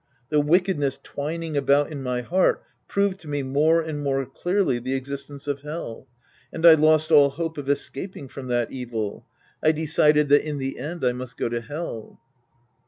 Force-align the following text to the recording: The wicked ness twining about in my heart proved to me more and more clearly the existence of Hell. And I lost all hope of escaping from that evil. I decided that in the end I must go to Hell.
The 0.29 0.39
wicked 0.39 0.79
ness 0.79 0.97
twining 1.03 1.55
about 1.55 1.91
in 1.91 2.01
my 2.01 2.21
heart 2.21 2.63
proved 2.87 3.19
to 3.19 3.27
me 3.27 3.43
more 3.43 3.81
and 3.81 4.01
more 4.01 4.25
clearly 4.25 4.79
the 4.79 4.95
existence 4.95 5.45
of 5.45 5.61
Hell. 5.61 6.07
And 6.51 6.65
I 6.65 6.73
lost 6.73 7.11
all 7.11 7.29
hope 7.29 7.55
of 7.59 7.69
escaping 7.69 8.27
from 8.27 8.47
that 8.47 8.71
evil. 8.71 9.27
I 9.61 9.71
decided 9.71 10.29
that 10.29 10.41
in 10.41 10.57
the 10.57 10.79
end 10.79 11.05
I 11.05 11.11
must 11.11 11.37
go 11.37 11.49
to 11.49 11.61
Hell. 11.61 12.19